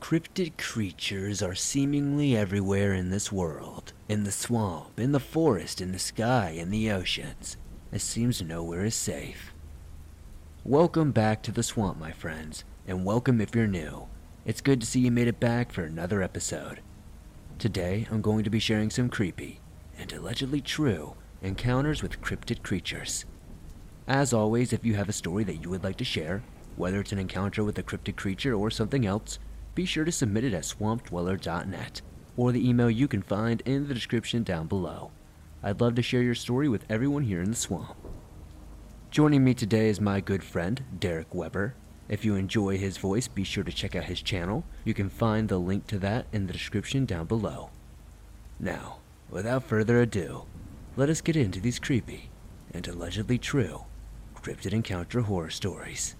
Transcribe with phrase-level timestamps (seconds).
[0.00, 5.92] Cryptid creatures are seemingly everywhere in this world in the swamp, in the forest, in
[5.92, 7.56] the sky, in the oceans.
[7.92, 9.52] It seems nowhere is safe.
[10.64, 14.08] Welcome back to the swamp, my friends, and welcome if you're new.
[14.44, 16.80] It's good to see you made it back for another episode.
[17.58, 19.60] Today, I'm going to be sharing some creepy
[19.96, 23.26] and allegedly true encounters with cryptid creatures.
[24.08, 26.42] As always, if you have a story that you would like to share,
[26.76, 29.38] whether it's an encounter with a cryptid creature or something else,
[29.80, 32.02] be sure to submit it at swampdweller.net
[32.36, 35.10] or the email you can find in the description down below.
[35.62, 37.96] I'd love to share your story with everyone here in the swamp.
[39.10, 41.76] Joining me today is my good friend, Derek Weber.
[42.10, 44.64] If you enjoy his voice, be sure to check out his channel.
[44.84, 47.70] You can find the link to that in the description down below.
[48.58, 48.98] Now,
[49.30, 50.44] without further ado,
[50.94, 52.28] let us get into these creepy
[52.74, 53.86] and allegedly true
[54.34, 56.16] cryptid encounter horror stories.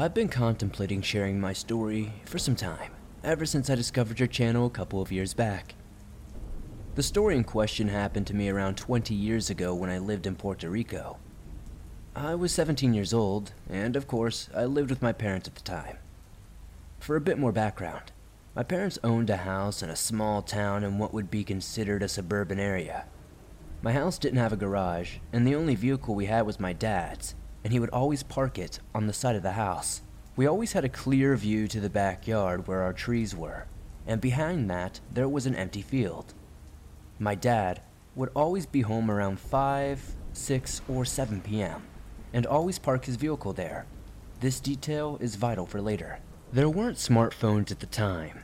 [0.00, 2.90] I've been contemplating sharing my story for some time,
[3.22, 5.74] ever since I discovered your channel a couple of years back.
[6.94, 10.36] The story in question happened to me around 20 years ago when I lived in
[10.36, 11.18] Puerto Rico.
[12.16, 15.60] I was 17 years old, and of course, I lived with my parents at the
[15.60, 15.98] time.
[16.98, 18.10] For a bit more background,
[18.54, 22.08] my parents owned a house in a small town in what would be considered a
[22.08, 23.04] suburban area.
[23.82, 27.34] My house didn't have a garage, and the only vehicle we had was my dad's,
[27.62, 30.02] and he would always park it on the side of the house.
[30.36, 33.66] We always had a clear view to the backyard where our trees were,
[34.06, 36.34] and behind that there was an empty field.
[37.18, 37.82] My dad
[38.14, 41.82] would always be home around 5, 6, or 7 p.m.,
[42.32, 43.86] and always park his vehicle there.
[44.40, 46.20] This detail is vital for later.
[46.52, 48.40] There weren't smartphones at the time,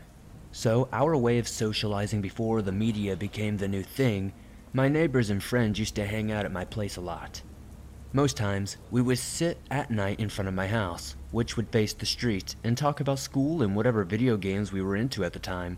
[0.53, 4.33] so our way of socializing before the media became the new thing,
[4.73, 7.43] my neighbors and friends used to hang out at my place a lot.
[8.17, 11.93] Most times, we would sit at night in front of my house, which would face
[11.93, 15.39] the street, and talk about school and whatever video games we were into at the
[15.39, 15.77] time,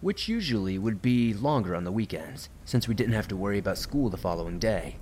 [0.00, 3.78] which usually would be longer on the weekends, since we didn't have to worry about
[3.78, 4.96] school the following day.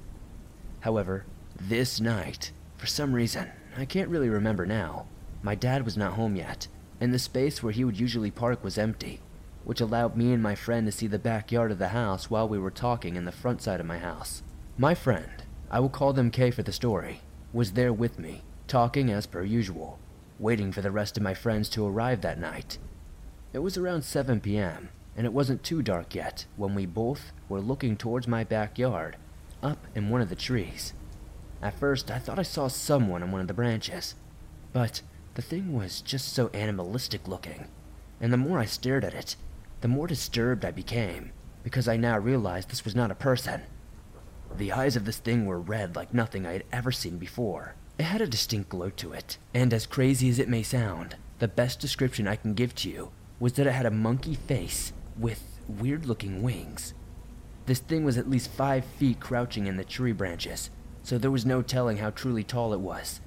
[0.80, 1.24] However,
[1.58, 5.06] this night, for some reason, I can't really remember now,
[5.42, 6.68] my dad was not home yet,
[7.00, 9.22] and the space where he would usually park was empty,
[9.64, 12.58] which allowed me and my friend to see the backyard of the house while we
[12.58, 14.42] were talking in the front side of my house.
[14.76, 17.20] My friend, I will call them K for the story,
[17.52, 19.98] was there with me, talking as per usual,
[20.38, 22.78] waiting for the rest of my friends to arrive that night.
[23.52, 27.60] It was around 7 p.m., and it wasn't too dark yet when we both were
[27.60, 29.16] looking towards my backyard,
[29.62, 30.92] up in one of the trees.
[31.62, 34.14] At first, I thought I saw someone on one of the branches,
[34.72, 35.02] but
[35.34, 37.66] the thing was just so animalistic looking,
[38.20, 39.36] and the more I stared at it,
[39.80, 41.32] the more disturbed I became,
[41.64, 43.62] because I now realized this was not a person.
[44.56, 47.74] The eyes of this thing were red like nothing I had ever seen before.
[47.98, 51.48] It had a distinct glow to it, and as crazy as it may sound, the
[51.48, 55.42] best description I can give to you was that it had a monkey face with
[55.68, 56.94] weird looking wings.
[57.66, 60.70] This thing was at least five feet crouching in the tree branches,
[61.02, 63.20] so there was no telling how truly tall it was.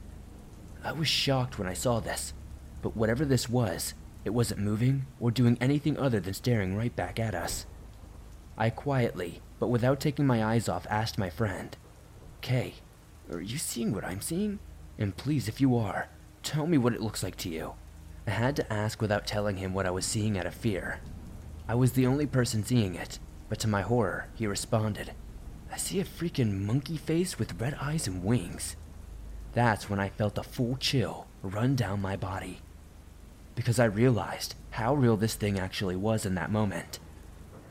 [0.83, 2.33] I was shocked when I saw this,
[2.81, 3.93] but whatever this was,
[4.23, 7.65] it wasn't moving or doing anything other than staring right back at us.
[8.57, 11.75] I quietly, but without taking my eyes off, asked my friend,
[12.41, 12.75] Kay,
[13.31, 14.59] are you seeing what I'm seeing?
[14.97, 16.07] And please, if you are,
[16.43, 17.73] tell me what it looks like to you.
[18.25, 20.99] I had to ask without telling him what I was seeing out of fear.
[21.67, 23.19] I was the only person seeing it,
[23.49, 25.11] but to my horror, he responded,
[25.71, 28.75] I see a freaking monkey face with red eyes and wings.
[29.53, 32.59] That's when I felt a full chill run down my body.
[33.55, 36.99] Because I realized how real this thing actually was in that moment.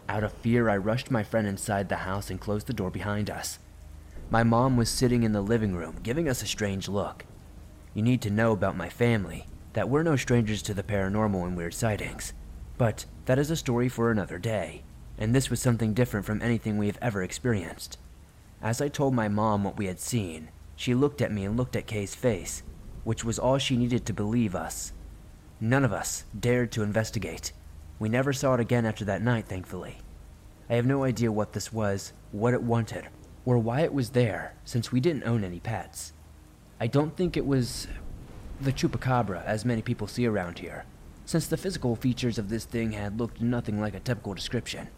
[0.08, 3.28] Out of fear, I rushed my friend inside the house and closed the door behind
[3.28, 3.58] us.
[4.30, 7.26] My mom was sitting in the living room, giving us a strange look.
[7.94, 11.56] You need to know about my family that we're no strangers to the paranormal and
[11.56, 12.32] weird sightings.
[12.78, 14.82] But that is a story for another day,
[15.18, 17.98] and this was something different from anything we have ever experienced.
[18.62, 21.77] As I told my mom what we had seen, she looked at me and looked
[21.77, 22.62] at Kay's face,
[23.04, 24.92] which was all she needed to believe us.
[25.60, 27.53] None of us dared to investigate.
[27.98, 29.98] We never saw it again after that night, thankfully.
[30.71, 33.09] I have no idea what this was, what it wanted,
[33.45, 36.12] or why it was there, since we didn't own any pets.
[36.80, 37.89] I don't think it was
[38.60, 40.84] the chupacabra, as many people see around here,
[41.24, 44.89] since the physical features of this thing had looked nothing like a typical description.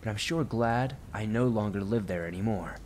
[0.00, 2.76] But I'm sure glad I no longer live there anymore.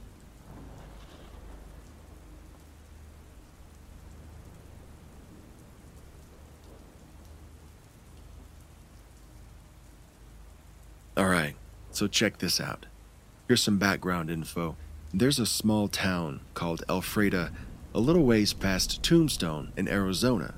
[11.19, 11.57] Alright,
[11.91, 12.87] so check this out.
[13.49, 14.77] Here's some background info.
[15.12, 17.51] There's a small town called Elfrida,
[17.93, 20.55] a little ways past Tombstone in Arizona.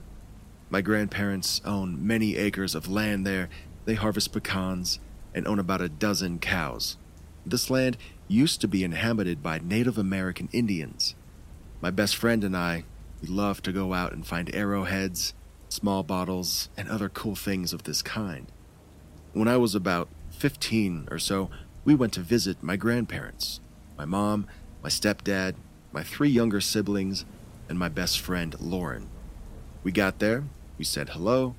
[0.69, 3.49] My grandparents own many acres of land there.
[3.87, 5.00] They harvest pecans
[5.34, 6.99] and own about a dozen cows.
[7.46, 7.96] This land
[8.28, 11.14] used to be inhabited by Native American Indians.
[11.81, 12.84] My best friend and I,
[13.22, 15.32] we love to go out and find arrowheads,
[15.70, 18.52] small bottles, and other cool things of this kind.
[19.32, 20.08] When I was about
[20.42, 21.48] 15 or so,
[21.84, 23.60] we went to visit my grandparents
[23.96, 24.48] my mom,
[24.82, 25.54] my stepdad,
[25.92, 27.24] my three younger siblings,
[27.68, 29.08] and my best friend Lauren.
[29.84, 30.42] We got there,
[30.78, 31.54] we said hello,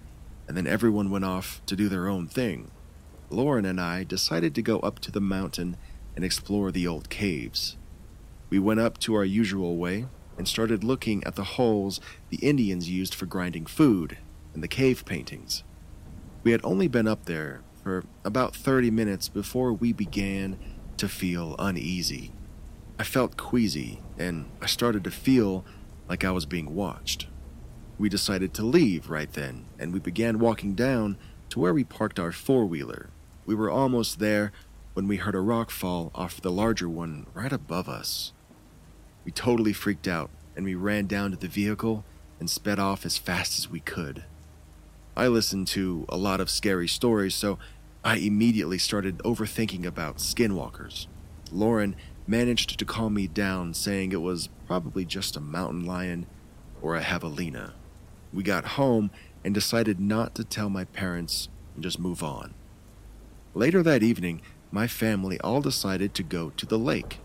[0.50, 2.72] and then everyone went off to do their own thing.
[3.30, 5.78] Lauren and I decided to go up to the mountain
[6.18, 7.78] and explore the old caves.
[8.50, 10.08] We went up to our usual way
[10.38, 12.02] and started looking at the holes
[12.32, 14.18] the Indians used for grinding food
[14.54, 15.64] and the cave paintings.
[16.44, 20.58] We had only been up there for about 30 minutes before we began
[20.98, 22.32] to feel uneasy.
[22.98, 25.66] I felt queasy and I started to feel
[26.08, 27.28] like I was being watched.
[27.98, 31.18] We decided to leave right then and we began walking down
[31.50, 33.10] to where we parked our four wheeler.
[33.46, 34.54] We were almost there
[34.94, 38.32] when we heard a rock fall off the larger one right above us.
[39.26, 42.06] We totally freaked out and we ran down to the vehicle
[42.40, 44.24] and sped off as fast as we could.
[45.16, 47.60] I listened to a lot of scary stories, so
[48.04, 51.08] I immediately started overthinking about skinwalkers.
[51.52, 51.96] Lauren
[52.26, 56.26] managed to calm me down, saying it was probably just a mountain lion
[56.82, 57.74] or a javelina.
[58.34, 59.12] We got home
[59.44, 62.56] and decided not to tell my parents and just move on.
[63.54, 67.20] Later that evening, my family all decided to go to the lake.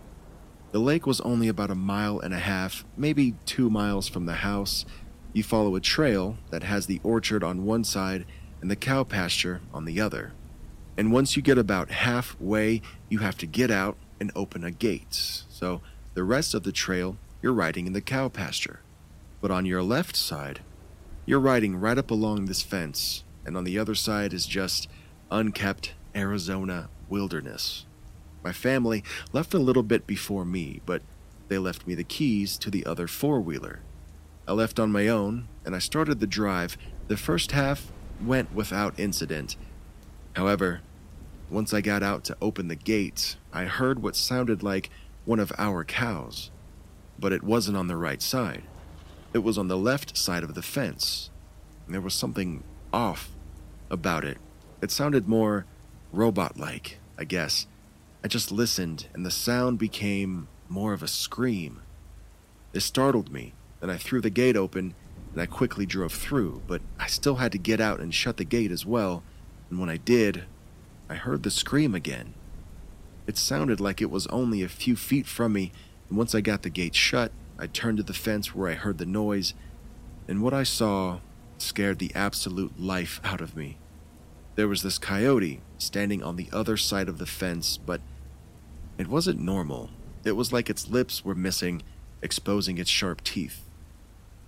[0.72, 4.34] The lake was only about a mile and a half, maybe two miles from the
[4.34, 4.84] house.
[5.32, 8.24] You follow a trail that has the orchard on one side
[8.60, 10.32] and the cow pasture on the other.
[10.96, 15.14] And once you get about halfway, you have to get out and open a gate.
[15.48, 15.80] So
[16.14, 18.80] the rest of the trail, you're riding in the cow pasture.
[19.40, 20.60] But on your left side,
[21.24, 24.88] you're riding right up along this fence, and on the other side is just
[25.30, 27.86] unkept Arizona wilderness.
[28.42, 31.02] My family left a little bit before me, but
[31.48, 33.80] they left me the keys to the other four wheeler.
[34.48, 36.78] I left on my own, and I started the drive.
[37.08, 39.56] The first half went without incident.
[40.32, 40.80] However,
[41.50, 44.88] once I got out to open the gate, I heard what sounded like
[45.26, 46.50] one of our cows,
[47.18, 48.62] but it wasn't on the right side.
[49.34, 51.28] It was on the left side of the fence.
[51.86, 53.28] There was something off
[53.90, 54.38] about it.
[54.80, 55.66] It sounded more
[56.10, 57.66] robot like, I guess.
[58.24, 61.82] I just listened, and the sound became more of a scream.
[62.72, 64.94] It startled me, and I threw the gate open
[65.32, 68.44] and I quickly drove through, but I still had to get out and shut the
[68.44, 69.22] gate as well,
[69.70, 70.44] and when I did,
[71.08, 72.34] I heard the scream again.
[73.26, 75.72] It sounded like it was only a few feet from me,
[76.08, 78.98] and once I got the gate shut, I turned to the fence where I heard
[78.98, 79.54] the noise,
[80.26, 81.20] and what I saw
[81.58, 83.76] scared the absolute life out of me.
[84.54, 88.00] There was this coyote standing on the other side of the fence, but
[88.96, 89.90] it wasn't normal.
[90.24, 91.82] It was like its lips were missing,
[92.22, 93.67] exposing its sharp teeth.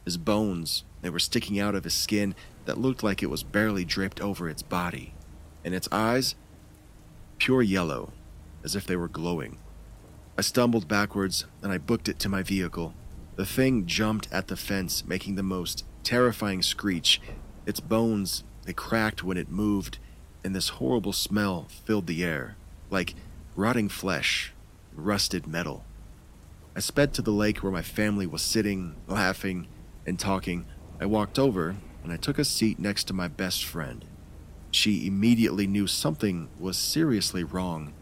[0.04, 3.84] His bones, they were sticking out of his skin that looked like it was barely
[3.84, 5.14] draped over its body,
[5.64, 6.34] and its eyes,
[7.38, 8.12] pure yellow,
[8.64, 9.58] as if they were glowing.
[10.38, 12.94] I stumbled backwards and I booked it to my vehicle.
[13.36, 17.20] The thing jumped at the fence, making the most terrifying screech.
[17.66, 19.98] Its bones they cracked when it moved,
[20.44, 22.56] and this horrible smell filled the air,
[22.90, 23.14] like
[23.56, 24.52] rotting flesh,
[24.94, 25.84] rusted metal.
[26.76, 29.66] I sped to the lake where my family was sitting, laughing,
[30.06, 30.66] and talking.
[31.00, 34.04] I walked over and I took a seat next to my best friend.
[34.70, 37.92] She immediately knew something was seriously wrong,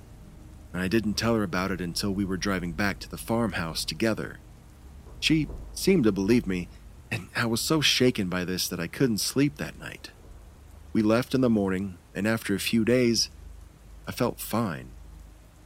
[0.72, 3.84] and I didn't tell her about it until we were driving back to the farmhouse
[3.84, 4.38] together.
[5.20, 6.68] She seemed to believe me,
[7.10, 10.10] and I was so shaken by this that I couldn't sleep that night.
[10.92, 13.30] We left in the morning, and after a few days,
[14.06, 14.90] I felt fine.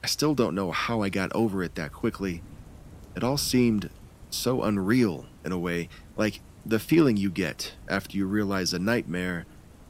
[0.02, 2.42] I still don't know how I got over it that quickly.
[3.14, 3.90] It all seemed
[4.30, 9.46] so unreal in a way, like the feeling you get after you realize a nightmare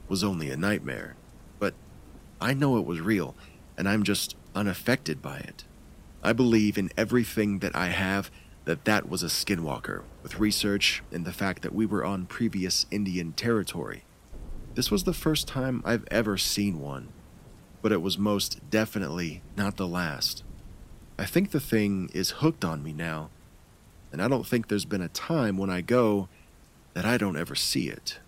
[0.08, 1.16] was only a nightmare.
[1.58, 1.74] But
[2.40, 3.34] I know it was real,
[3.76, 5.64] and I'm just unaffected by it.
[6.22, 8.30] I believe in everything that I have
[8.64, 12.86] that that was a skinwalker, with research and the fact that we were on previous
[12.90, 14.04] Indian territory.
[14.74, 17.08] This was the first time I've ever seen one,
[17.82, 20.44] but it was most definitely not the last.
[21.18, 23.30] I think the thing is hooked on me now,
[24.12, 26.28] and I don't think there's been a time when I go
[26.92, 28.18] that I don't ever see it.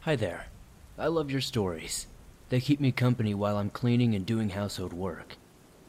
[0.00, 0.48] Hi there.
[0.98, 2.08] I love your stories.
[2.50, 5.36] They keep me company while I'm cleaning and doing household work.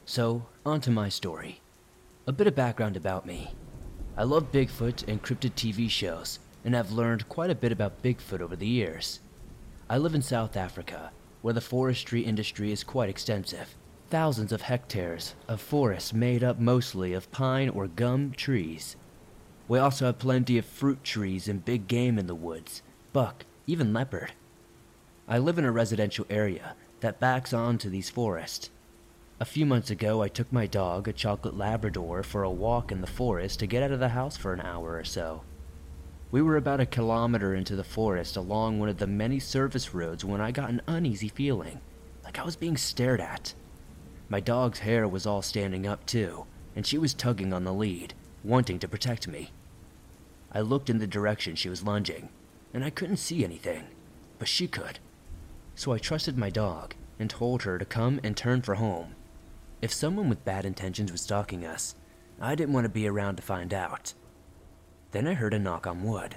[0.06, 1.60] So, on to my story.
[2.26, 3.54] A bit of background about me.
[4.16, 8.40] I love Bigfoot and cryptid TV shows, and have learned quite a bit about Bigfoot
[8.40, 9.20] over the years.
[9.88, 11.12] I live in South Africa,
[11.44, 13.76] where the forestry industry is quite extensive.
[14.10, 18.96] Thousands of hectares of forests made up mostly of pine or gum trees.
[19.68, 22.82] We also have plenty of fruit trees and big game in the woods,
[23.14, 24.32] buck, even leopard.
[25.28, 28.72] I live in a residential area that backs onto these forests.
[29.40, 33.02] A few months ago, I took my dog, a chocolate Labrador, for a walk in
[33.02, 35.44] the forest to get out of the house for an hour or so.
[36.36, 40.26] We were about a kilometer into the forest along one of the many service roads
[40.26, 41.80] when I got an uneasy feeling,
[42.26, 43.54] like I was being stared at.
[44.28, 48.16] My dog's hair was all standing up too, and she was tugging on the lead,
[48.44, 49.52] wanting to protect me.
[50.52, 52.28] I looked in the direction she was lunging,
[52.74, 53.86] and I couldn't see anything,
[54.38, 55.00] but she could.
[55.74, 59.16] So I trusted my dog and told her to come and turn for home.
[59.82, 61.96] If someone with bad intentions was stalking us,
[62.42, 64.14] I didn't want to be around to find out.
[65.16, 66.36] Then I heard a knock on wood.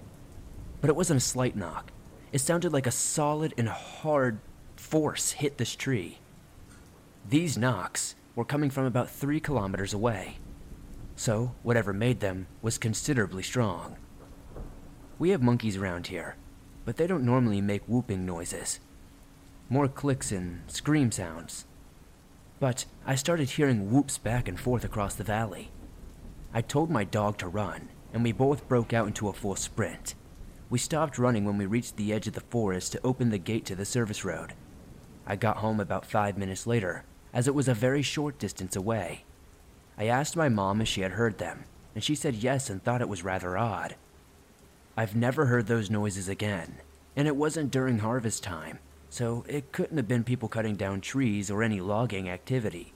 [0.81, 1.91] But it wasn't a slight knock.
[2.31, 4.39] It sounded like a solid and hard
[4.77, 6.19] force hit this tree.
[7.29, 10.37] These knocks were coming from about three kilometers away.
[11.17, 13.97] So, whatever made them was considerably strong.
[15.19, 16.37] We have monkeys around here,
[16.85, 18.79] but they don't normally make whooping noises.
[19.69, 21.65] More clicks and scream sounds.
[22.61, 25.73] But I started hearing whoops back and forth across the valley.
[26.55, 30.15] I told my dog to run, and we both broke out into a full sprint.
[30.71, 33.65] We stopped running when we reached the edge of the forest to open the gate
[33.67, 34.55] to the service road.
[35.27, 39.25] I got home about five minutes later, as it was a very short distance away.
[39.97, 43.01] I asked my mom if she had heard them, and she said yes and thought
[43.01, 43.97] it was rather odd.
[44.97, 46.77] I've never heard those noises again,
[47.17, 51.51] and it wasn't during harvest time, so it couldn't have been people cutting down trees
[51.51, 52.93] or any logging activity.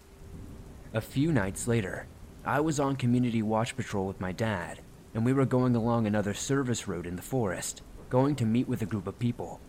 [0.95, 2.07] A few nights later,
[2.45, 4.81] I was on community watch patrol with my dad,
[5.15, 8.83] and we were going along another service road in the forest, going to meet with
[8.83, 9.61] a group of people.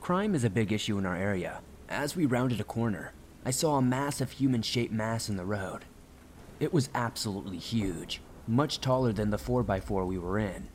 [0.00, 1.60] Crime is a big issue in our area.
[1.88, 3.12] As we rounded a corner,
[3.44, 5.84] I saw a massive human shaped mass in the road.
[6.60, 10.68] It was absolutely huge, much taller than the 4x4 we were in.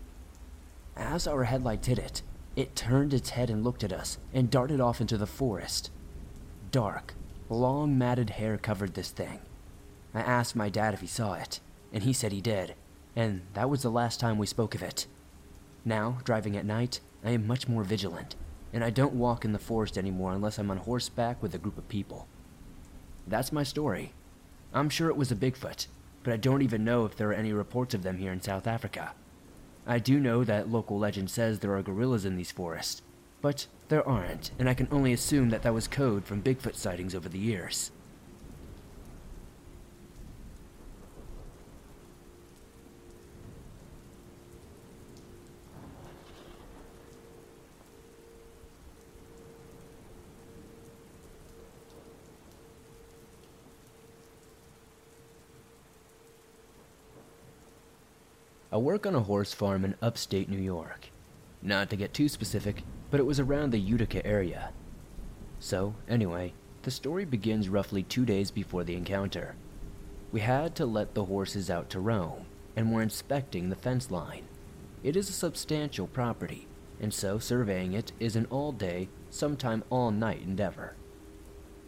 [0.95, 2.21] As our headlights hit it,
[2.55, 5.89] it turned its head and looked at us and darted off into the forest.
[6.71, 7.15] Dark,
[7.49, 9.39] long matted hair covered this thing.
[10.13, 11.59] I asked my dad if he saw it,
[11.91, 12.75] and he said he did,
[13.15, 15.07] and that was the last time we spoke of it.
[15.85, 18.35] Now, driving at night, I am much more vigilant,
[18.71, 21.77] and I don't walk in the forest anymore unless I'm on horseback with a group
[21.77, 22.27] of people.
[23.27, 24.13] That's my story.
[24.73, 25.87] I'm sure it was a Bigfoot,
[26.23, 28.67] but I don't even know if there are any reports of them here in South
[28.67, 29.13] Africa.
[29.85, 33.01] I do know that local legend says there are gorillas in these forests,
[33.41, 37.13] but there aren't, and I can only assume that that was code from Bigfoot sightings
[37.13, 37.91] over the years.
[58.83, 61.09] Work on a horse farm in upstate New York.
[61.61, 64.71] Not to get too specific, but it was around the Utica area.
[65.59, 69.55] So, anyway, the story begins roughly two days before the encounter.
[70.33, 74.43] We had to let the horses out to roam, and were inspecting the fence line.
[75.01, 76.67] It is a substantial property,
[76.99, 80.95] and so surveying it is an all day, sometime all night endeavor.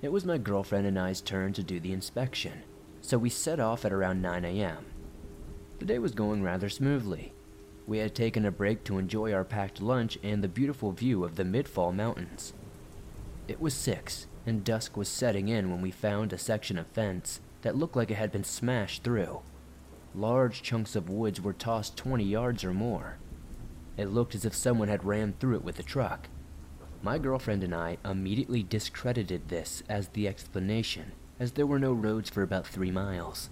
[0.02, 2.64] It was my girlfriend and I's turn to do the inspection,
[3.02, 4.86] so we set off at around 9 a.m.
[5.80, 7.34] The day was going rather smoothly.
[7.86, 11.36] We had taken a break to enjoy our packed lunch and the beautiful view of
[11.36, 12.54] the mid-fall mountains.
[13.48, 17.42] It was six, and dusk was setting in when we found a section of fence
[17.62, 19.42] that looked like it had been smashed through.
[20.16, 23.18] Large chunks of woods were tossed 20 yards or more.
[23.98, 26.30] It looked as if someone had rammed through it with a truck.
[27.02, 32.30] My girlfriend and I immediately discredited this as the explanation, as there were no roads
[32.30, 33.50] for about three miles.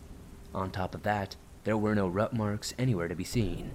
[0.56, 3.72] On top of that, there were no rut marks anywhere to be seen.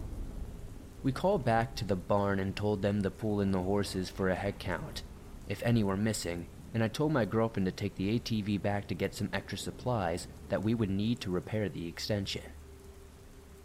[1.02, 4.28] We called back to the barn and told them to pull in the horses for
[4.28, 5.02] a head count,
[5.48, 8.94] if any were missing, and I told my girlfriend to take the ATV back to
[8.94, 12.42] get some extra supplies that we would need to repair the extension.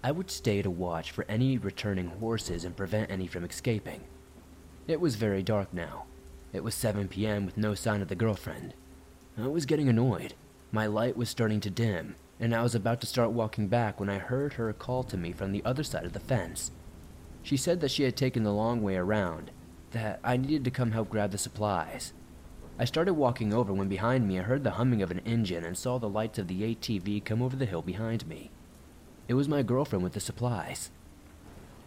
[0.03, 4.01] I would stay to watch for any returning horses and prevent any from escaping.
[4.88, 6.06] It was very dark now.
[6.51, 7.46] It was 7 p.m.
[7.46, 8.74] with no sign of the girlfriend.
[9.38, 10.36] I was getting annoyed.
[10.72, 14.10] My light was starting to dim, and I was about to start walking back when
[14.10, 16.72] I heard her call to me from the other side of the fence.
[17.42, 19.52] She said that she had taken the long way around,
[19.92, 22.13] that I needed to come help grab the supplies.
[22.80, 25.78] I started walking over when behind me I heard the humming of an engine and
[25.78, 28.50] saw the lights of the ATV come over the hill behind me.
[29.28, 30.90] It was my girlfriend with the supplies.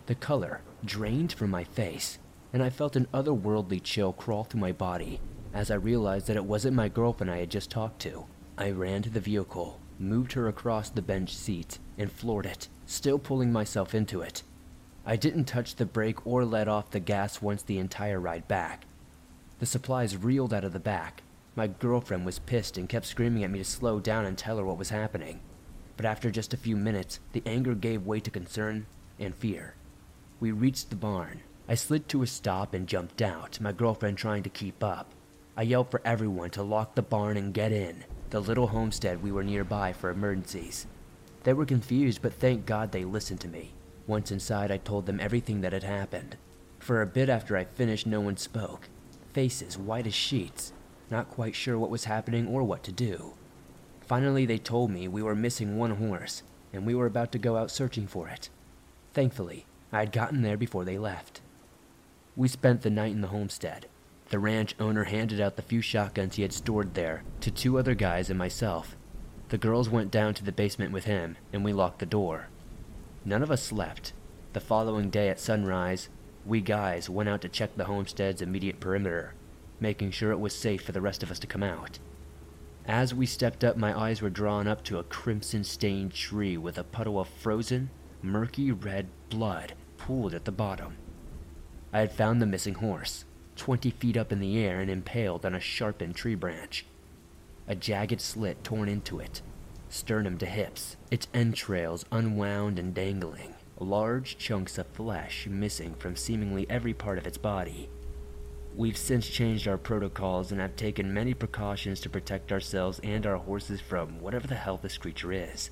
[0.07, 2.19] The color drained from my face,
[2.53, 5.21] and I felt an otherworldly chill crawl through my body
[5.53, 8.27] as I realized that it wasn't my girlfriend I had just talked to.
[8.59, 13.19] I ran to the vehicle, moved her across the bench seat, and floored it, still
[13.19, 14.43] pulling myself into it.
[15.05, 18.87] I didn't touch the brake or let off the gas once the entire ride back.
[19.59, 21.23] The supplies reeled out of the back.
[21.55, 24.65] My girlfriend was pissed and kept screaming at me to slow down and tell her
[24.65, 25.41] what was happening.
[25.97, 28.87] But after just a few minutes, the anger gave way to concern
[29.19, 29.75] and fear.
[30.41, 31.41] We reached the barn.
[31.69, 35.13] I slid to a stop and jumped out, my girlfriend trying to keep up.
[35.57, 39.33] I yelled for everyone to lock the barn and get in, the little homestead we
[39.33, 40.87] were nearby for emergencies.
[41.45, 43.73] They were confused, but thank God they listened to me.
[44.07, 46.37] Once inside, I told them everything that had happened.
[46.79, 48.89] For a bit after I finished, no one spoke.
[49.33, 50.73] Faces white as sheets,
[51.11, 53.35] not quite sure what was happening or what to do.
[54.07, 56.43] Finally, they told me we were missing one horse,
[56.73, 58.49] and we were about to go out searching for it.
[59.15, 61.41] Thankfully, I had gotten there before they left.
[62.37, 63.87] We spent the night in the homestead.
[64.29, 67.95] The ranch owner handed out the few shotguns he had stored there to two other
[67.95, 68.97] guys and myself.
[69.51, 72.49] The girls went down to the basement with him, and we locked the door.
[73.25, 74.13] None of us slept.
[74.53, 76.09] The following day at sunrise,
[76.45, 79.35] we guys went out to check the homestead's immediate perimeter,
[79.79, 82.01] making sure it was safe for the rest of us to come out.
[82.87, 86.79] As we stepped up, my eyes were drawn up to a crimson stained tree with
[86.79, 87.91] a puddle of frozen,
[88.23, 90.97] murky red blood pooled at the bottom.
[91.93, 93.25] I had found the missing horse,
[93.57, 96.85] twenty feet up in the air and impaled on a sharpened tree branch.
[97.67, 99.43] A jagged slit torn into it,
[99.89, 106.69] sternum to hips, its entrails unwound and dangling, large chunks of flesh missing from seemingly
[106.71, 107.89] every part of its body.
[108.77, 113.39] We've since changed our protocols and have taken many precautions to protect ourselves and our
[113.39, 115.71] horses from whatever the hell this creature is.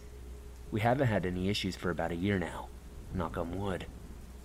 [0.70, 2.68] We haven't had any issues for about a year now.
[3.12, 3.86] Knock on wood.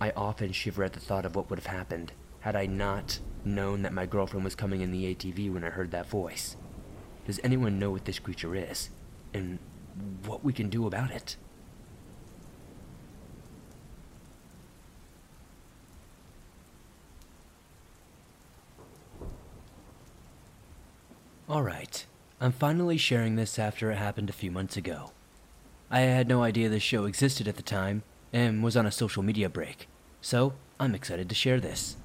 [0.00, 3.82] I often shiver at the thought of what would have happened had I not known
[3.82, 6.56] that my girlfriend was coming in the ATV when I heard that voice.
[7.26, 8.90] Does anyone know what this creature is?
[9.32, 9.58] And
[10.26, 11.36] what we can do about it?
[21.48, 22.06] Alright,
[22.40, 25.10] I'm finally sharing this after it happened a few months ago.
[25.90, 29.24] I had no idea this show existed at the time and was on a social
[29.24, 29.88] media break,
[30.20, 31.96] so I'm excited to share this.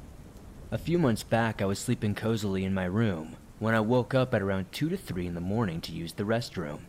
[0.76, 4.34] A few months back, I was sleeping cozily in my room when I woke up
[4.34, 6.80] at around 2 to 3 in the morning to use the restroom.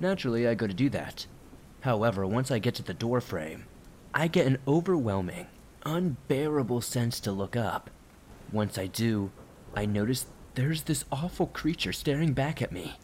[0.00, 1.28] Naturally, I go to do that.
[1.82, 3.66] However, once I get to the door frame,
[4.12, 5.46] I get an overwhelming,
[5.86, 7.90] unbearable sense to look up.
[8.50, 9.30] Once I do,
[9.72, 10.26] I notice
[10.56, 12.98] there's this awful creature staring back at me.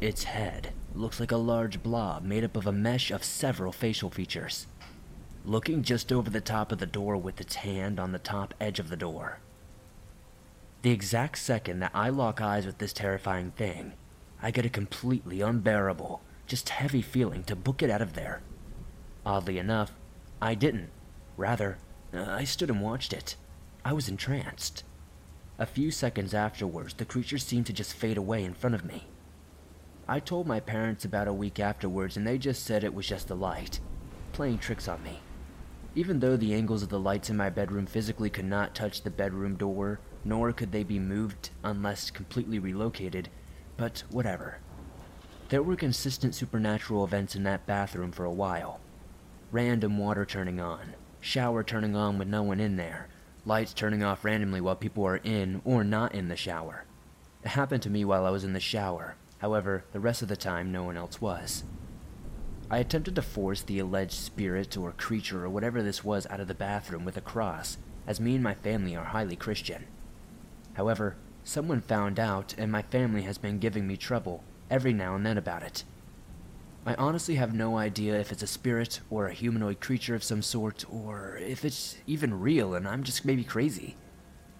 [0.00, 4.10] Its head looks like a large blob made up of a mesh of several facial
[4.10, 4.68] features.
[5.48, 8.78] Looking just over the top of the door with its hand on the top edge
[8.78, 9.38] of the door.
[10.82, 13.94] The exact second that I lock eyes with this terrifying thing,
[14.42, 18.42] I get a completely unbearable, just heavy feeling to book it out of there.
[19.24, 19.92] Oddly enough,
[20.38, 20.90] I didn't.
[21.38, 21.78] Rather,
[22.12, 23.34] I stood and watched it.
[23.86, 24.84] I was entranced.
[25.58, 29.06] A few seconds afterwards, the creature seemed to just fade away in front of me.
[30.06, 33.28] I told my parents about a week afterwards, and they just said it was just
[33.28, 33.80] the light,
[34.32, 35.20] playing tricks on me.
[35.98, 39.10] Even though the angles of the lights in my bedroom physically could not touch the
[39.10, 43.28] bedroom door, nor could they be moved unless completely relocated,
[43.76, 44.58] but whatever.
[45.48, 48.78] There were consistent supernatural events in that bathroom for a while.
[49.50, 53.08] Random water turning on, shower turning on with no one in there,
[53.44, 56.84] lights turning off randomly while people are in or not in the shower.
[57.42, 60.36] It happened to me while I was in the shower, however, the rest of the
[60.36, 61.64] time no one else was.
[62.70, 66.48] I attempted to force the alleged spirit or creature or whatever this was out of
[66.48, 69.86] the bathroom with a cross, as me and my family are highly Christian.
[70.74, 75.24] However, someone found out, and my family has been giving me trouble every now and
[75.24, 75.84] then about it.
[76.84, 80.42] I honestly have no idea if it's a spirit or a humanoid creature of some
[80.42, 83.96] sort, or if it's even real and I'm just maybe crazy.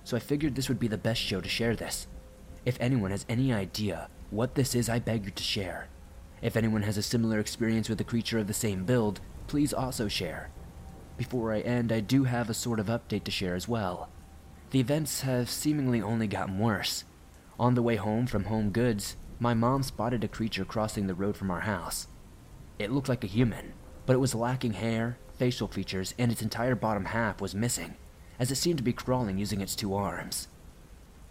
[0.05, 2.07] So I figured this would be the best show to share this.
[2.65, 5.89] If anyone has any idea what this is, I beg you to share.
[6.41, 10.09] If anyone has a similar experience with a creature of the same build, please also
[10.09, 10.51] share.
[11.17, 14.09] Before I end, I do have a sort of update to share as well.
[14.71, 17.05] The events have seemingly only gotten worse.
[17.59, 21.37] On the way home from Home Goods, my mom spotted a creature crossing the road
[21.37, 22.07] from our house.
[22.79, 23.73] It looked like a human,
[24.07, 27.97] but it was lacking hair, facial features, and its entire bottom half was missing,
[28.39, 30.49] as it seemed to be crawling using its two arms.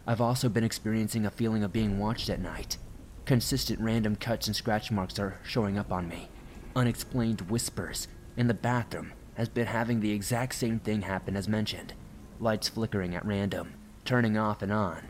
[0.06, 2.78] I've also been experiencing a feeling of being watched at night.
[3.28, 6.30] Consistent random cuts and scratch marks are showing up on me.
[6.78, 11.94] Unexplained whispers, and the bathroom has been having the exact same thing happen as mentioned.
[12.40, 13.74] Lights flickering at random,
[14.06, 15.10] turning off and on.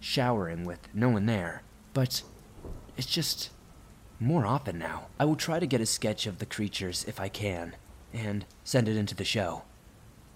[0.00, 2.22] Showering with no one there, but
[2.96, 3.50] it's just
[4.18, 5.08] more often now.
[5.18, 7.76] I will try to get a sketch of the creatures if I can,
[8.10, 9.64] and send it into the show.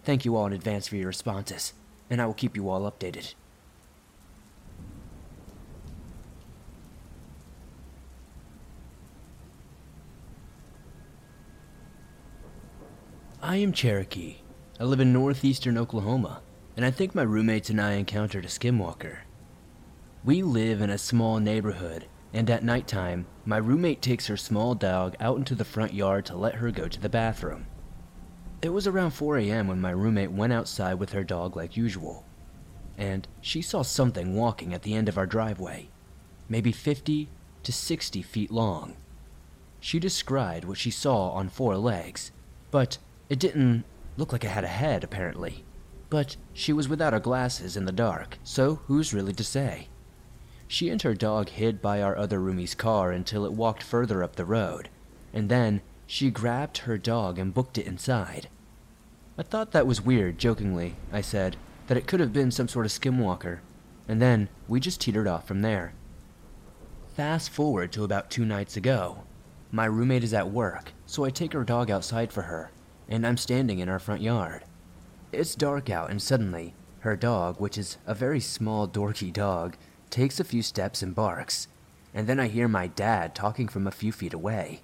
[0.03, 1.73] Thank you all in advance for your responses,
[2.11, 3.33] and I will keep you all updated.
[13.45, 14.37] I am Cherokee.
[14.81, 16.41] I live in northeastern Oklahoma,
[16.79, 19.19] and I think my roommates and I encountered a skinwalker.
[20.25, 25.15] We live in a small neighborhood, and at nighttime, my roommate takes her small dog
[25.21, 27.67] out into the front yard to let her go to the bathroom.
[28.63, 29.69] It was around 4 a.m.
[29.69, 32.25] when my roommate went outside with her dog like usual,
[32.97, 35.91] and she saw something walking at the end of our driveway,
[36.49, 37.29] maybe 50
[37.63, 38.97] to 60 feet long.
[39.81, 42.33] She described what she saw on four legs,
[42.71, 42.97] but
[43.29, 43.85] it didn't
[44.17, 45.65] look like it had a head, apparently.
[46.11, 49.89] But she was without her glasses in the dark, so who's really to say?
[50.69, 54.37] She and her dog hid by our other roomie's car until it walked further up
[54.37, 54.89] the road,
[55.33, 58.49] and then she grabbed her dog and booked it inside.
[59.37, 61.57] I thought that was weird, jokingly, I said,
[61.87, 63.61] that it could have been some sort of skinwalker,
[64.07, 65.95] and then we just teetered off from there.
[67.17, 69.25] Fast forward to about two nights ago.
[69.71, 72.71] My roommate is at work, so I take her dog outside for her,
[73.09, 74.65] and I'm standing in our front yard.
[75.33, 79.77] It's dark out, and suddenly, her dog, which is a very small, dorky dog,
[80.11, 81.69] takes a few steps and barks,
[82.15, 84.83] and then I hear my dad talking from a few feet away.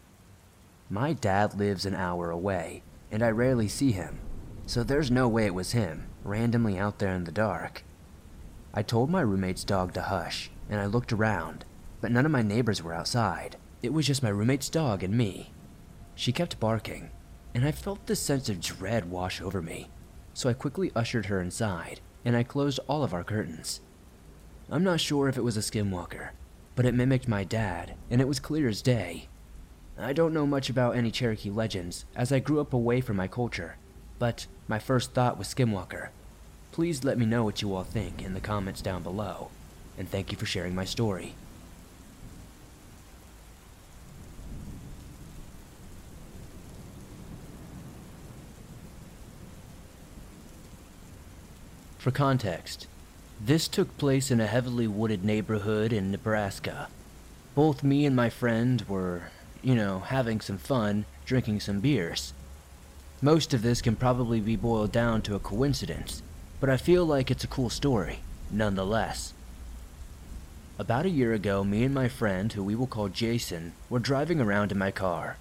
[0.89, 4.19] My dad lives an hour away, and I rarely see him,
[4.67, 7.85] so there's no way it was him, randomly out there in the dark.
[8.75, 11.65] I told my roommate's dog to hush, and I looked around,
[12.01, 13.57] but none of my neighbors were outside.
[13.83, 15.53] It was just my roommate's dog and me.
[16.15, 17.11] She kept barking,
[17.55, 19.89] and I felt this sense of dread wash over me,
[20.35, 23.81] so I quickly ushered her inside, and I closed all of our curtains.
[24.71, 26.31] I'm not sure if it was a skinwalker,
[26.77, 29.29] but it mimicked my dad, and it was clear as day.
[29.99, 33.27] I don't know much about any Cherokee legends, as I grew up away from my
[33.27, 33.77] culture,
[34.19, 36.09] but my first thought was skinwalker.
[36.73, 39.51] Please let me know what you all think in the comments down below,
[39.99, 41.35] and thank you for sharing my story.
[52.01, 52.87] For context,
[53.39, 56.89] this took place in a heavily wooded neighborhood in Nebraska.
[57.55, 59.25] Both me and my friend were,
[59.61, 62.33] you know, having some fun, drinking some beers.
[63.21, 66.23] Most of this can probably be boiled down to a coincidence,
[66.59, 69.35] but I feel like it's a cool story, nonetheless.
[70.79, 74.41] About a year ago, me and my friend, who we will call Jason, were driving
[74.41, 75.37] around in my car.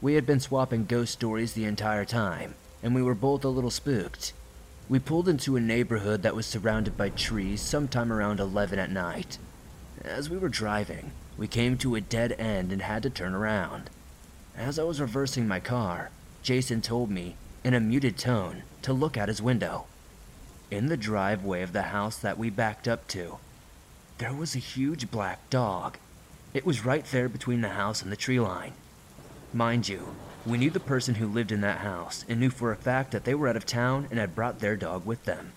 [0.00, 3.70] We had been swapping ghost stories the entire time, and we were both a little
[3.70, 4.32] spooked.
[4.90, 9.38] We pulled into a neighborhood that was surrounded by trees sometime around 11 at night.
[10.02, 13.88] As we were driving, we came to a dead end and had to turn around.
[14.56, 16.10] As I was reversing my car,
[16.42, 19.84] Jason told me, in a muted tone, to look out his window.
[20.72, 23.38] In the driveway of the house that we backed up to,
[24.18, 25.98] there was a huge black dog.
[26.52, 28.72] It was right there between the house and the tree line.
[29.52, 32.76] Mind you, we knew the person who lived in that house and knew for a
[32.76, 35.52] fact that they were out of town and had brought their dog with them.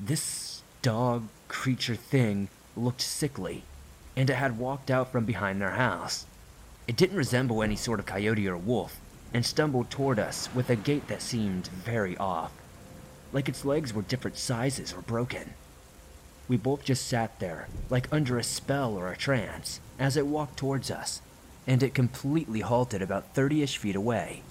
[0.00, 3.62] This dog creature thing looked sickly,
[4.16, 6.26] and it had walked out from behind their house.
[6.88, 8.98] It didn't resemble any sort of coyote or wolf,
[9.32, 12.52] and stumbled toward us with a gait that seemed very off,
[13.32, 15.54] like its legs were different sizes or broken.
[16.48, 20.56] We both just sat there, like under a spell or a trance, as it walked
[20.56, 21.20] towards us,
[21.66, 24.42] and it completely halted about 30 ish feet away.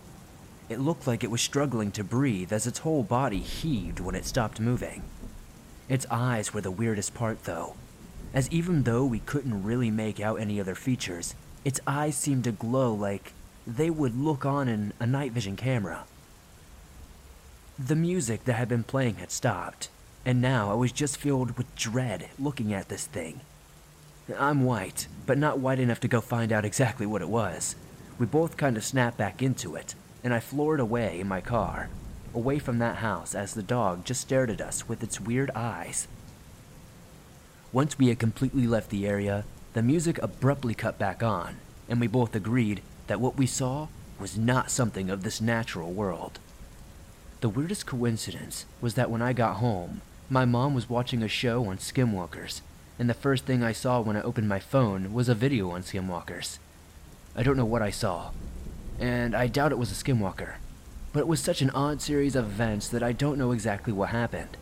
[0.69, 4.25] It looked like it was struggling to breathe as its whole body heaved when it
[4.25, 5.03] stopped moving.
[5.89, 7.75] Its eyes were the weirdest part, though,
[8.33, 12.51] as even though we couldn't really make out any other features, its eyes seemed to
[12.51, 13.33] glow like
[13.67, 16.05] they would look on in a night vision camera.
[17.77, 19.89] The music that had been playing had stopped,
[20.25, 23.41] and now I was just filled with dread looking at this thing.
[24.37, 27.75] I'm white, but not white enough to go find out exactly what it was.
[28.17, 31.89] We both kind of snapped back into it, and I floored away in my car,
[32.33, 36.07] away from that house as the dog just stared at us with its weird eyes.
[37.73, 41.57] Once we had completely left the area, the music abruptly cut back on,
[41.89, 43.87] and we both agreed that what we saw
[44.19, 46.39] was not something of this natural world.
[47.41, 51.65] The weirdest coincidence was that when I got home, my mom was watching a show
[51.65, 52.61] on skinwalkers,
[52.99, 55.83] and the first thing I saw when I opened my phone was a video on
[55.83, 56.59] skinwalkers.
[57.35, 58.31] I don't know what I saw,
[58.99, 60.55] and I doubt it was a skinwalker,
[61.11, 64.09] but it was such an odd series of events that I don't know exactly what
[64.09, 64.57] happened.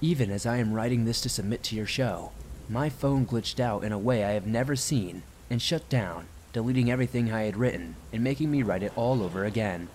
[0.00, 2.32] Even as I am writing this to submit to your show,
[2.68, 6.90] my phone glitched out in a way I have never seen and shut down, deleting
[6.90, 9.88] everything I had written and making me write it all over again.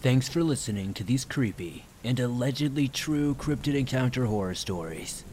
[0.00, 5.24] Thanks for listening to these creepy and allegedly true cryptid encounter horror stories.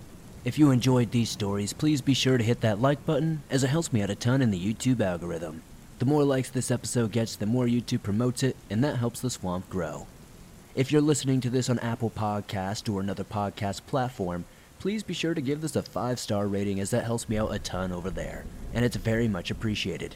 [0.44, 3.68] If you enjoyed these stories, please be sure to hit that like button as it
[3.68, 5.62] helps me out a ton in the YouTube algorithm.
[6.00, 9.30] The more likes this episode gets, the more YouTube promotes it, and that helps the
[9.30, 10.08] swamp grow.
[10.74, 14.46] If you're listening to this on Apple Podcast or another podcast platform,
[14.80, 17.60] please be sure to give this a 5-star rating as that helps me out a
[17.60, 20.16] ton over there, and it's very much appreciated.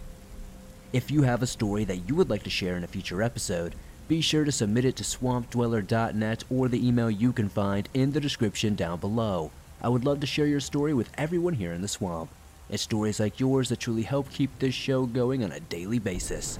[0.91, 3.75] If you have a story that you would like to share in a future episode,
[4.09, 8.19] be sure to submit it to swampdweller.net or the email you can find in the
[8.19, 9.51] description down below.
[9.83, 12.31] I would love to share your story with everyone here in the swamp.
[12.71, 16.57] It's stories like yours that truly help keep this show going on a daily basis.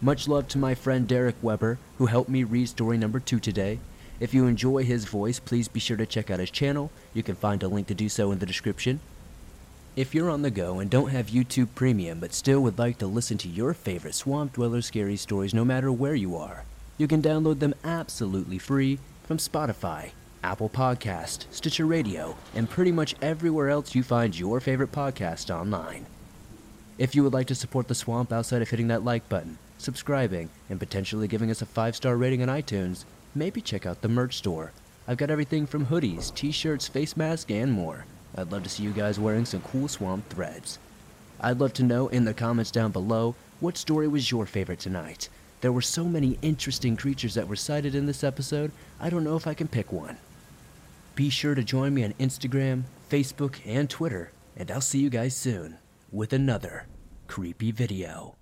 [0.00, 3.78] Much love to my friend Derek Weber, who helped me read story number two today.
[4.18, 6.90] If you enjoy his voice, please be sure to check out his channel.
[7.12, 9.00] You can find a link to do so in the description.
[9.96, 13.06] If you're on the go and don't have YouTube Premium but still would like to
[13.06, 16.64] listen to your favorite Swamp Dweller scary stories no matter where you are,
[16.98, 20.10] you can download them absolutely free from Spotify,
[20.42, 26.06] Apple Podcast, Stitcher Radio, and pretty much everywhere else you find your favorite podcast online.
[26.98, 30.50] If you would like to support the Swamp outside of hitting that like button, subscribing,
[30.68, 34.72] and potentially giving us a 5-star rating on iTunes, maybe check out the merch store.
[35.06, 38.06] I've got everything from hoodies, t-shirts, face masks, and more.
[38.36, 40.78] I'd love to see you guys wearing some cool swamp threads.
[41.40, 45.28] I'd love to know in the comments down below what story was your favorite tonight.
[45.60, 48.70] There were so many interesting creatures that were sighted in this episode,
[49.00, 50.18] I don't know if I can pick one.
[51.14, 55.36] Be sure to join me on Instagram, Facebook, and Twitter, and I'll see you guys
[55.36, 55.78] soon
[56.10, 56.86] with another
[57.28, 58.36] creepy video.